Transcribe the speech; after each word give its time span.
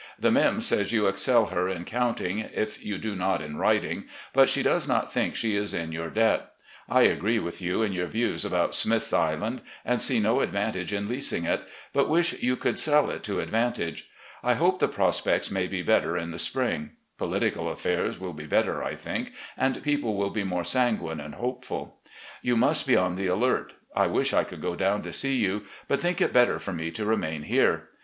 'The 0.17 0.31
Mim' 0.31 0.61
says 0.61 0.91
you 0.91 1.05
excel 1.05 1.45
her 1.45 1.69
in 1.69 1.85
counting, 1.85 2.39
if 2.39 2.83
you 2.83 2.97
do 2.97 3.15
not 3.15 3.39
in 3.39 3.55
writing, 3.57 4.05
but 4.33 4.49
she 4.49 4.63
does 4.63 4.87
not 4.87 5.13
think 5.13 5.35
she 5.35 5.55
is 5.55 5.75
in 5.75 5.91
your 5.91 6.09
debt. 6.09 6.53
I 6.89 7.03
agree 7.03 7.37
with 7.37 7.61
you 7.61 7.83
in 7.83 7.93
yottr 7.93 8.07
views 8.07 8.43
about 8.43 8.73
Smith's 8.73 9.13
Island, 9.13 9.61
and 9.85 10.01
see 10.01 10.19
no 10.19 10.39
advantage 10.41 10.91
in 10.91 11.07
leasing 11.07 11.45
it, 11.45 11.61
but 11.93 12.09
wish 12.09 12.33
you 12.41 12.55
could 12.55 12.79
sell 12.79 13.11
it 13.11 13.21
to 13.25 13.41
advantage. 13.41 14.09
I 14.41 14.55
hope 14.55 14.79
the 14.79 14.87
prospects 14.87 15.51
may 15.51 15.67
be 15.67 15.83
better 15.83 16.17
in 16.17 16.31
the 16.31 16.39
spring. 16.39 16.93
Political 17.19 17.69
affairs 17.69 18.19
will 18.19 18.33
be 18.33 18.47
better, 18.47 18.83
I 18.83 18.95
think, 18.95 19.33
and 19.55 19.83
people 19.83 20.15
will 20.15 20.31
be 20.31 20.43
more 20.43 20.63
sanguine 20.63 21.19
and 21.19 21.35
hopeful. 21.35 21.99
You 22.41 22.57
must 22.57 22.87
be 22.87 22.97
on 22.97 23.17
the 23.17 23.27
alert. 23.27 23.73
I 23.95 24.07
wish 24.07 24.33
I 24.33 24.45
could 24.45 24.61
go 24.63 24.75
down 24.75 25.03
to 25.03 25.13
see 25.13 25.35
you, 25.37 25.61
but 25.87 26.01
think 26.01 26.19
it 26.21 26.33
better 26.33 26.57
for 26.57 26.73
me 26.73 26.89
to 26.89 27.05
remain 27.05 27.43
here. 27.43 27.87